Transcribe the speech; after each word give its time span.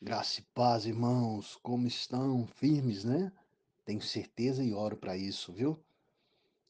Graça 0.00 0.38
e 0.38 0.44
paz, 0.54 0.86
irmãos, 0.86 1.58
como 1.60 1.88
estão? 1.88 2.46
Firmes, 2.46 3.02
né? 3.02 3.32
Tenho 3.84 4.00
certeza 4.00 4.62
e 4.62 4.72
oro 4.72 4.96
para 4.96 5.16
isso, 5.16 5.52
viu? 5.52 5.76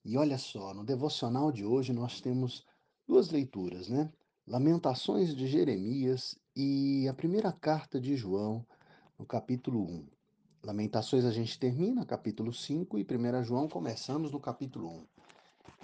E 0.02 0.16
olha 0.16 0.38
só, 0.38 0.72
no 0.72 0.82
devocional 0.82 1.52
de 1.52 1.62
hoje 1.62 1.92
nós 1.92 2.22
temos 2.22 2.64
duas 3.06 3.28
leituras, 3.28 3.90
né? 3.90 4.10
Lamentações 4.46 5.36
de 5.36 5.46
Jeremias 5.46 6.38
e 6.56 7.06
a 7.06 7.12
primeira 7.12 7.52
carta 7.52 8.00
de 8.00 8.16
João, 8.16 8.64
no 9.18 9.26
capítulo 9.26 9.82
1. 9.82 10.06
Lamentações 10.64 11.26
a 11.26 11.30
gente 11.30 11.58
termina, 11.58 12.06
capítulo 12.06 12.50
5, 12.50 12.98
e 12.98 13.02
1 13.02 13.44
João 13.44 13.68
começamos 13.68 14.32
no 14.32 14.40
capítulo 14.40 14.88
1. 14.88 15.06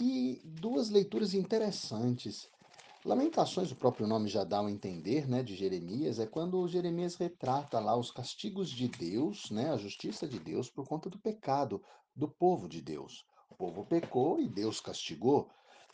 E 0.01 0.41
duas 0.43 0.89
leituras 0.89 1.35
interessantes 1.35 2.49
Lamentações, 3.05 3.71
o 3.71 3.77
próprio 3.77 4.07
nome 4.07 4.31
já 4.31 4.45
dá 4.45 4.61
a 4.61 4.71
entender, 4.71 5.29
né, 5.29 5.43
de 5.43 5.55
Jeremias, 5.55 6.19
é 6.19 6.27
quando 6.27 6.67
Jeremias 6.67 7.17
retrata 7.17 7.79
lá 7.79 7.95
os 7.95 8.11
castigos 8.11 8.71
de 8.71 8.89
Deus, 8.89 9.51
né, 9.51 9.71
a 9.71 9.77
justiça 9.77 10.27
de 10.27 10.39
Deus 10.39 10.71
por 10.71 10.89
conta 10.89 11.11
do 11.11 11.19
pecado 11.19 11.83
do 12.17 12.27
povo 12.27 12.67
de 12.67 12.81
Deus. 12.81 13.27
O 13.51 13.55
povo 13.55 13.85
pecou 13.85 14.41
e 14.41 14.49
Deus 14.49 14.81
castigou. 14.81 15.51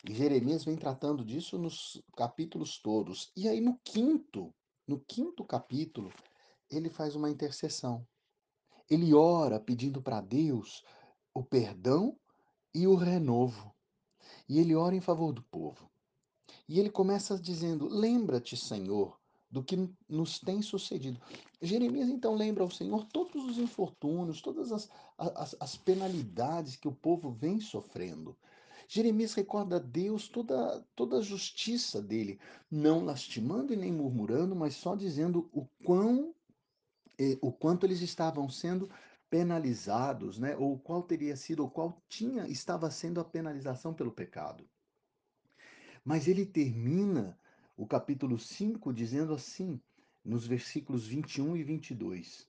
E 0.07 0.13
Jeremias 0.13 0.63
vem 0.63 0.77
tratando 0.77 1.25
disso 1.25 1.57
nos 1.57 2.01
capítulos 2.15 2.79
todos. 2.81 3.29
E 3.35 3.49
aí 3.49 3.59
no 3.59 3.77
quinto, 3.83 4.55
no 4.87 4.97
quinto 5.01 5.43
capítulo, 5.43 6.13
ele 6.69 6.89
faz 6.89 7.13
uma 7.13 7.29
intercessão. 7.29 8.07
Ele 8.89 9.13
ora 9.13 9.59
pedindo 9.59 10.01
para 10.01 10.21
Deus 10.21 10.81
o 11.33 11.43
perdão 11.43 12.17
e 12.73 12.87
o 12.87 12.95
renovo. 12.95 13.75
E 14.47 14.59
ele 14.59 14.73
ora 14.73 14.95
em 14.95 15.01
favor 15.01 15.33
do 15.33 15.43
povo. 15.43 15.90
E 16.71 16.79
ele 16.79 16.89
começa 16.89 17.37
dizendo: 17.37 17.85
Lembra-te, 17.89 18.55
Senhor, 18.55 19.19
do 19.49 19.61
que 19.61 19.89
nos 20.07 20.39
tem 20.39 20.61
sucedido. 20.61 21.19
Jeremias 21.61 22.07
então 22.07 22.33
lembra 22.33 22.63
ao 22.63 22.71
Senhor 22.71 23.03
todos 23.07 23.43
os 23.43 23.57
infortúnios, 23.57 24.41
todas 24.41 24.71
as, 24.71 24.89
as, 25.17 25.53
as 25.59 25.75
penalidades 25.75 26.77
que 26.77 26.87
o 26.87 26.93
povo 26.93 27.29
vem 27.29 27.59
sofrendo. 27.59 28.37
Jeremias 28.87 29.33
recorda 29.33 29.75
a 29.75 29.79
Deus 29.79 30.29
toda, 30.29 30.81
toda 30.95 31.17
a 31.17 31.21
justiça 31.21 32.01
dele, 32.01 32.39
não 32.71 33.03
lastimando 33.03 33.73
e 33.73 33.75
nem 33.75 33.91
murmurando, 33.91 34.55
mas 34.55 34.73
só 34.73 34.95
dizendo 34.95 35.49
o 35.51 35.65
quão 35.83 36.33
o 37.41 37.51
quanto 37.51 37.85
eles 37.85 37.99
estavam 37.99 38.49
sendo 38.49 38.89
penalizados, 39.29 40.39
né? 40.39 40.55
Ou 40.55 40.79
qual 40.79 41.03
teria 41.03 41.35
sido, 41.35 41.63
ou 41.63 41.69
qual 41.69 42.01
tinha 42.07 42.47
estava 42.47 42.89
sendo 42.89 43.19
a 43.19 43.25
penalização 43.25 43.93
pelo 43.93 44.11
pecado. 44.13 44.65
Mas 46.03 46.27
ele 46.27 46.45
termina 46.45 47.37
o 47.77 47.85
capítulo 47.85 48.39
5 48.39 48.91
dizendo 48.91 49.33
assim, 49.33 49.79
nos 50.25 50.47
versículos 50.47 51.05
21 51.05 51.55
e 51.57 51.63
22: 51.63 52.47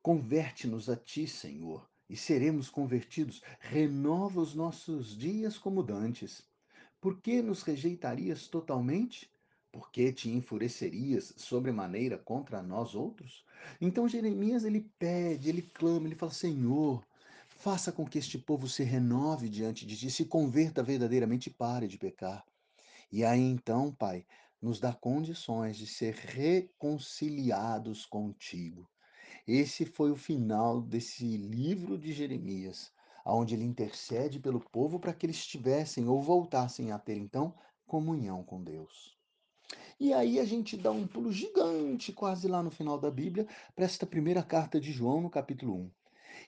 Converte-nos 0.00 0.88
a 0.88 0.94
ti, 0.96 1.26
Senhor, 1.26 1.88
e 2.08 2.16
seremos 2.16 2.70
convertidos. 2.70 3.42
Renova 3.58 4.40
os 4.40 4.54
nossos 4.54 5.16
dias 5.16 5.58
como 5.58 5.82
dantes. 5.82 6.42
Por 7.00 7.20
que 7.20 7.42
nos 7.42 7.62
rejeitarias 7.62 8.46
totalmente? 8.46 9.28
Por 9.72 9.90
que 9.90 10.12
te 10.12 10.30
enfurecerias 10.30 11.34
sobremaneira 11.36 12.16
contra 12.16 12.62
nós 12.62 12.94
outros? 12.94 13.44
Então 13.80 14.08
Jeremias 14.08 14.64
ele 14.64 14.88
pede, 15.00 15.48
ele 15.48 15.62
clama, 15.62 16.06
ele 16.06 16.14
fala: 16.14 16.32
Senhor, 16.32 17.04
faça 17.48 17.90
com 17.90 18.06
que 18.06 18.18
este 18.18 18.38
povo 18.38 18.68
se 18.68 18.84
renove 18.84 19.48
diante 19.48 19.84
de 19.84 19.96
ti, 19.96 20.10
se 20.12 20.26
converta 20.26 20.80
verdadeiramente 20.80 21.48
e 21.48 21.52
pare 21.52 21.88
de 21.88 21.98
pecar. 21.98 22.44
E 23.10 23.24
aí 23.24 23.40
então, 23.40 23.92
Pai, 23.92 24.26
nos 24.60 24.80
dá 24.80 24.92
condições 24.92 25.76
de 25.76 25.86
ser 25.86 26.14
reconciliados 26.14 28.06
contigo. 28.06 28.88
Esse 29.46 29.84
foi 29.84 30.10
o 30.10 30.16
final 30.16 30.80
desse 30.80 31.36
livro 31.36 31.98
de 31.98 32.12
Jeremias, 32.12 32.90
onde 33.26 33.54
ele 33.54 33.64
intercede 33.64 34.40
pelo 34.40 34.60
povo 34.60 34.98
para 34.98 35.12
que 35.12 35.26
eles 35.26 35.46
tivessem 35.46 36.08
ou 36.08 36.22
voltassem 36.22 36.92
a 36.92 36.98
ter 36.98 37.16
então 37.16 37.54
comunhão 37.86 38.42
com 38.42 38.62
Deus. 38.62 39.14
E 40.00 40.12
aí 40.12 40.40
a 40.40 40.44
gente 40.44 40.76
dá 40.76 40.90
um 40.90 41.06
pulo 41.06 41.30
gigante, 41.30 42.12
quase 42.12 42.48
lá 42.48 42.62
no 42.62 42.70
final 42.70 42.98
da 42.98 43.10
Bíblia, 43.10 43.46
para 43.74 43.84
esta 43.84 44.06
primeira 44.06 44.42
carta 44.42 44.80
de 44.80 44.90
João, 44.90 45.20
no 45.20 45.30
capítulo 45.30 45.74
1. 45.74 45.90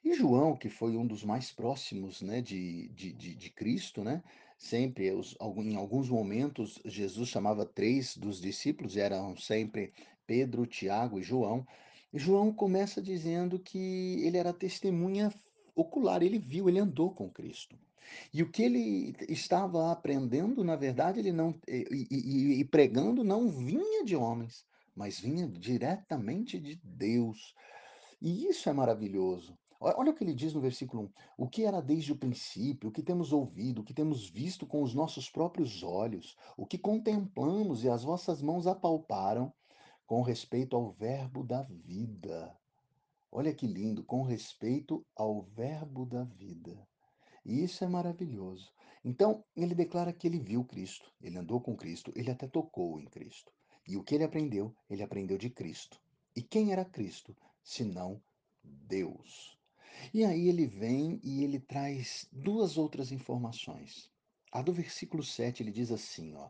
E 0.05 0.15
João, 0.15 0.57
que 0.57 0.69
foi 0.69 0.97
um 0.97 1.07
dos 1.07 1.23
mais 1.23 1.53
próximos 1.53 2.23
né, 2.23 2.41
de, 2.41 2.89
de, 2.89 3.13
de, 3.13 3.35
de 3.35 3.51
Cristo, 3.51 4.03
né, 4.03 4.23
sempre, 4.57 5.13
os, 5.13 5.37
em 5.59 5.77
alguns 5.77 6.09
momentos, 6.09 6.81
Jesus 6.85 7.29
chamava 7.29 7.67
três 7.67 8.17
dos 8.17 8.41
discípulos, 8.41 8.97
eram 8.97 9.37
sempre 9.37 9.93
Pedro, 10.27 10.67
Tiago 10.67 11.19
e 11.19 11.23
João. 11.23 11.67
E 12.13 12.19
João 12.19 12.53
começa 12.53 13.03
dizendo 13.03 13.59
que 13.59 14.23
ele 14.25 14.39
era 14.39 14.53
testemunha 14.53 15.33
ocular, 15.75 16.23
ele 16.23 16.39
viu, 16.39 16.69
ele 16.69 16.79
andou 16.79 17.11
com 17.11 17.31
Cristo. 17.31 17.77
E 18.33 18.43
o 18.43 18.51
que 18.51 18.63
ele 18.63 19.17
estava 19.29 19.91
aprendendo, 19.91 20.63
na 20.63 20.77
verdade, 20.77 21.19
ele 21.19 21.33
não 21.33 21.55
e, 21.67 22.07
e, 22.11 22.61
e 22.61 22.65
pregando 22.65 23.25
não 23.25 23.51
vinha 23.51 24.05
de 24.05 24.15
homens, 24.17 24.65
mas 24.95 25.21
vinha 25.21 25.47
diretamente 25.47 26.59
de 26.59 26.81
Deus. 26.83 27.55
E 28.23 28.47
isso 28.47 28.69
é 28.69 28.73
maravilhoso. 28.73 29.59
Olha 29.81 30.11
o 30.11 30.15
que 30.15 30.25
ele 30.25 30.35
diz 30.35 30.55
no 30.55 30.61
versículo 30.61 31.05
1: 31.05 31.11
O 31.37 31.49
que 31.49 31.65
era 31.65 31.83
desde 31.83 32.13
o 32.13 32.17
princípio, 32.17 32.89
o 32.89 32.93
que 32.93 33.03
temos 33.03 33.33
ouvido, 33.33 33.81
o 33.81 33.85
que 33.85 33.93
temos 33.93 34.29
visto 34.29 34.67
com 34.67 34.83
os 34.83 34.95
nossos 34.95 35.29
próprios 35.29 35.83
olhos, 35.83 36.37
o 36.57 36.67
que 36.67 36.79
contemplamos 36.79 37.85
e 37.85 37.89
as 37.89 38.03
vossas 38.03 38.41
mãos 38.41 38.67
apalparam, 38.67 39.53
com 40.07 40.23
respeito 40.23 40.77
ao 40.77 40.91
Verbo 40.91 41.43
da 41.43 41.63
vida. 41.63 42.57
Olha 43.31 43.53
que 43.53 43.67
lindo, 43.67 44.05
com 44.05 44.23
respeito 44.23 45.05
ao 45.15 45.43
Verbo 45.43 46.07
da 46.07 46.25
vida. 46.25 46.89
E 47.45 47.63
isso 47.63 47.85
é 47.85 47.89
maravilhoso. 47.89 48.73
Então, 49.05 49.45
ele 49.55 49.75
declara 49.75 50.13
que 50.13 50.27
ele 50.27 50.41
viu 50.41 50.65
Cristo, 50.65 51.13
ele 51.21 51.39
andou 51.39 51.61
com 51.61 51.77
Cristo, 51.77 52.13
ele 52.17 52.31
até 52.31 52.49
tocou 52.49 52.99
em 52.99 53.05
Cristo. 53.05 53.53
E 53.87 53.97
o 53.97 54.03
que 54.03 54.15
ele 54.15 54.25
aprendeu? 54.25 54.75
Ele 54.91 55.03
aprendeu 55.03 55.39
de 55.39 55.49
Cristo. 55.49 56.01
E 56.35 56.43
quem 56.43 56.73
era 56.73 56.85
Cristo? 56.85 57.37
Senão 57.63 58.21
Deus. 58.65 59.56
E 60.13 60.25
aí 60.25 60.49
ele 60.49 60.67
vem 60.67 61.21
e 61.23 61.43
ele 61.45 61.59
traz 61.59 62.27
duas 62.33 62.77
outras 62.77 63.13
informações. 63.13 64.11
A 64.53 64.63
do 64.63 64.73
versículo 64.73 65.23
7 65.23 65.63
ele 65.63 65.71
diz 65.71 65.91
assim, 65.91 66.35
ó: 66.35 66.49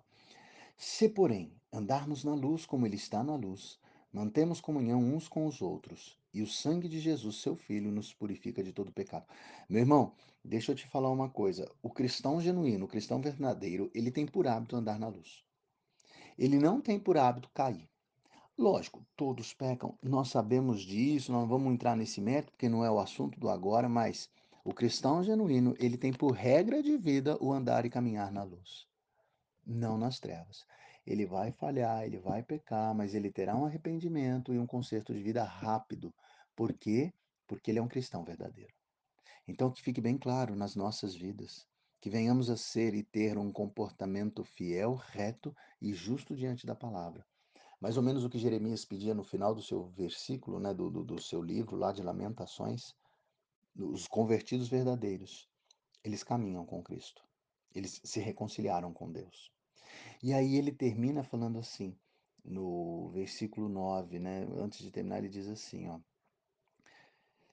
Se, 0.76 1.08
porém, 1.08 1.52
andarmos 1.72 2.24
na 2.24 2.34
luz 2.34 2.66
como 2.66 2.86
ele 2.86 2.96
está 2.96 3.24
na 3.24 3.34
luz, 3.34 3.78
mantemos 4.12 4.60
comunhão 4.60 5.00
uns 5.00 5.28
com 5.28 5.46
os 5.46 5.60
outros, 5.60 6.18
e 6.32 6.42
o 6.42 6.46
sangue 6.46 6.88
de 6.88 7.00
Jesus, 7.00 7.36
seu 7.36 7.56
filho, 7.56 7.90
nos 7.90 8.12
purifica 8.12 8.62
de 8.62 8.72
todo 8.72 8.92
pecado. 8.92 9.26
Meu 9.68 9.80
irmão, 9.80 10.14
deixa 10.44 10.72
eu 10.72 10.76
te 10.76 10.86
falar 10.86 11.10
uma 11.10 11.28
coisa. 11.28 11.70
O 11.82 11.90
cristão 11.90 12.40
genuíno, 12.40 12.84
o 12.84 12.88
cristão 12.88 13.20
verdadeiro, 13.20 13.90
ele 13.94 14.10
tem 14.10 14.26
por 14.26 14.46
hábito 14.46 14.76
andar 14.76 14.98
na 14.98 15.08
luz. 15.08 15.42
Ele 16.38 16.58
não 16.58 16.80
tem 16.80 16.98
por 16.98 17.16
hábito 17.16 17.50
cair. 17.54 17.88
Lógico, 18.58 19.06
todos 19.14 19.52
pecam, 19.52 19.98
nós 20.02 20.28
sabemos 20.28 20.80
disso, 20.80 21.30
não 21.30 21.46
vamos 21.46 21.74
entrar 21.74 21.94
nesse 21.94 22.22
método, 22.22 22.52
porque 22.52 22.70
não 22.70 22.82
é 22.82 22.90
o 22.90 22.98
assunto 22.98 23.38
do 23.38 23.50
agora, 23.50 23.86
mas 23.86 24.30
o 24.64 24.72
cristão 24.72 25.22
genuíno, 25.22 25.74
ele 25.78 25.98
tem 25.98 26.10
por 26.10 26.30
regra 26.30 26.82
de 26.82 26.96
vida 26.96 27.36
o 27.38 27.52
andar 27.52 27.84
e 27.84 27.90
caminhar 27.90 28.32
na 28.32 28.42
luz, 28.42 28.88
não 29.66 29.98
nas 29.98 30.18
trevas. 30.18 30.64
Ele 31.06 31.26
vai 31.26 31.52
falhar, 31.52 32.04
ele 32.04 32.18
vai 32.18 32.42
pecar, 32.42 32.94
mas 32.94 33.14
ele 33.14 33.30
terá 33.30 33.54
um 33.54 33.66
arrependimento 33.66 34.54
e 34.54 34.58
um 34.58 34.66
conserto 34.66 35.12
de 35.12 35.22
vida 35.22 35.44
rápido. 35.44 36.14
Por 36.56 36.72
quê? 36.72 37.12
Porque 37.46 37.70
ele 37.70 37.78
é 37.78 37.82
um 37.82 37.88
cristão 37.88 38.24
verdadeiro. 38.24 38.72
Então, 39.46 39.70
que 39.70 39.82
fique 39.82 40.00
bem 40.00 40.16
claro 40.16 40.56
nas 40.56 40.74
nossas 40.74 41.14
vidas, 41.14 41.68
que 42.00 42.08
venhamos 42.08 42.48
a 42.48 42.56
ser 42.56 42.94
e 42.94 43.02
ter 43.02 43.36
um 43.36 43.52
comportamento 43.52 44.42
fiel, 44.42 44.94
reto 44.94 45.54
e 45.78 45.92
justo 45.92 46.34
diante 46.34 46.64
da 46.64 46.74
palavra 46.74 47.22
mais 47.80 47.96
ou 47.96 48.02
menos 48.02 48.24
o 48.24 48.30
que 48.30 48.38
Jeremias 48.38 48.84
pedia 48.84 49.14
no 49.14 49.24
final 49.24 49.54
do 49.54 49.62
seu 49.62 49.86
versículo, 49.88 50.58
né, 50.58 50.72
do, 50.72 50.90
do, 50.90 51.04
do 51.04 51.20
seu 51.20 51.42
livro 51.42 51.76
lá 51.76 51.92
de 51.92 52.02
Lamentações, 52.02 52.94
os 53.74 54.06
convertidos 54.06 54.68
verdadeiros, 54.68 55.48
eles 56.02 56.24
caminham 56.24 56.64
com 56.64 56.82
Cristo, 56.82 57.22
eles 57.74 58.00
se 58.02 58.20
reconciliaram 58.20 58.92
com 58.92 59.10
Deus. 59.10 59.52
E 60.22 60.32
aí 60.32 60.56
ele 60.56 60.72
termina 60.72 61.22
falando 61.22 61.58
assim, 61.58 61.96
no 62.44 63.10
versículo 63.10 63.68
9, 63.68 64.18
né, 64.18 64.46
antes 64.56 64.80
de 64.80 64.90
terminar, 64.90 65.18
ele 65.18 65.28
diz 65.28 65.48
assim, 65.48 65.88
ó, 65.88 66.00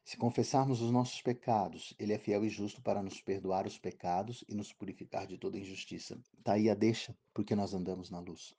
se 0.05 0.17
confessarmos 0.17 0.81
os 0.81 0.91
nossos 0.91 1.21
pecados, 1.21 1.93
Ele 1.97 2.11
é 2.11 2.19
fiel 2.19 2.43
e 2.43 2.49
justo 2.49 2.81
para 2.81 3.01
nos 3.01 3.21
perdoar 3.21 3.65
os 3.65 3.79
pecados 3.79 4.43
e 4.49 4.53
nos 4.53 4.73
purificar 4.73 5.25
de 5.25 5.37
toda 5.37 5.57
injustiça. 5.57 6.19
Está 6.37 6.53
aí 6.53 6.69
a 6.69 6.75
deixa, 6.75 7.17
porque 7.33 7.55
nós 7.55 7.73
andamos 7.73 8.09
na 8.09 8.19
luz. 8.19 8.53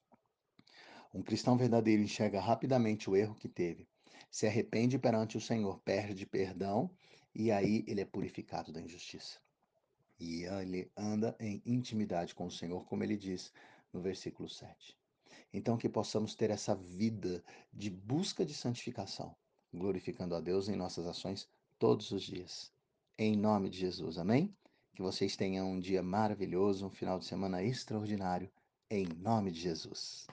Um 1.15 1.23
cristão 1.23 1.57
verdadeiro 1.57 2.03
enxerga 2.03 2.41
rapidamente 2.41 3.09
o 3.09 3.15
erro 3.15 3.37
que 3.37 3.49
teve, 3.49 3.87
se 4.29 4.49
arrepende 4.49 4.99
perante 4.99 5.37
o 5.37 5.41
Senhor, 5.41 5.79
perde 5.85 6.27
perdão 6.27 6.91
e 7.33 7.53
aí 7.53 7.85
ele 7.87 8.01
é 8.01 8.05
purificado 8.05 8.73
da 8.73 8.81
injustiça. 8.81 9.39
E 10.19 10.43
ele 10.43 10.91
anda 10.97 11.37
em 11.39 11.63
intimidade 11.65 12.35
com 12.35 12.47
o 12.47 12.51
Senhor, 12.51 12.85
como 12.87 13.05
ele 13.05 13.17
diz 13.17 13.53
no 13.93 14.01
versículo 14.01 14.49
7. 14.49 14.99
Então, 15.53 15.77
que 15.77 15.89
possamos 15.89 16.35
ter 16.35 16.51
essa 16.51 16.75
vida 16.75 17.45
de 17.73 17.91
busca 17.91 18.45
de 18.45 18.53
santificação, 18.53 19.37
glorificando 19.73 20.35
a 20.35 20.41
Deus 20.41 20.69
em 20.69 20.75
nossas 20.75 21.07
ações 21.07 21.49
todos 21.79 22.11
os 22.11 22.25
dias. 22.25 22.73
Em 23.17 23.37
nome 23.37 23.71
de 23.71 23.79
Jesus, 23.79 24.19
amém? 24.19 24.53
Que 24.97 25.03
vocês 25.03 25.37
tenham 25.37 25.71
um 25.71 25.79
dia 25.79 26.03
maravilhoso, 26.03 26.87
um 26.87 26.91
final 26.91 27.21
de 27.21 27.25
semana 27.25 27.63
extraordinário, 27.63 28.51
em 28.91 29.07
nome 29.07 29.53
de 29.53 29.61
Jesus. 29.61 30.27